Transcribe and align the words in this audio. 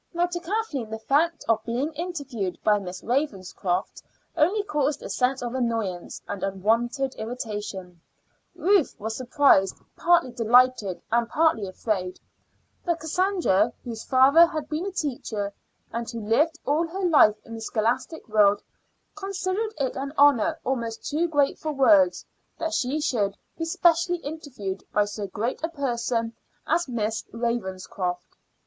Now 0.15 0.25
to 0.25 0.39
Kathleen 0.39 0.89
the 0.89 0.97
fact 0.97 1.45
of 1.47 1.63
being 1.63 1.93
interviewed 1.93 2.57
by 2.63 2.79
Miss 2.79 3.03
Ravenscroft 3.03 4.01
only 4.35 4.63
caused 4.63 5.03
a 5.03 5.11
sense 5.11 5.43
of 5.43 5.53
annoyance, 5.53 6.23
and 6.27 6.41
unwonted 6.43 7.13
irritation; 7.19 8.01
Ruth 8.55 8.95
was 8.99 9.15
surprised, 9.15 9.77
partly 9.95 10.31
delighted 10.31 10.99
and 11.11 11.29
partly 11.29 11.67
afraid; 11.67 12.19
but 12.83 12.99
Cassandra, 12.99 13.73
whose 13.83 14.03
father 14.03 14.47
had 14.47 14.67
been 14.69 14.87
a 14.87 14.91
teacher, 14.91 15.53
and 15.93 16.09
who 16.09 16.19
lived 16.25 16.57
all 16.65 16.87
her 16.87 17.05
life 17.05 17.35
in 17.45 17.53
the 17.53 17.61
scholastic 17.61 18.27
world, 18.27 18.63
considered 19.13 19.75
it 19.79 19.95
an 19.95 20.13
honor 20.17 20.59
almost 20.63 21.05
too 21.07 21.27
great 21.27 21.59
for 21.59 21.71
words 21.73 22.25
that 22.57 22.73
she 22.73 22.99
should 22.99 23.37
be 23.55 23.65
specially 23.65 24.17
interviewed 24.17 24.83
by 24.91 25.05
so 25.05 25.27
great 25.27 25.63
a 25.63 25.69
person 25.69 26.33
as 26.65 26.87
Miss 26.87 27.23
Ravenscroft. 27.31 28.35